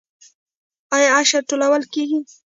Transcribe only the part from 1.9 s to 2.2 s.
کیږي؟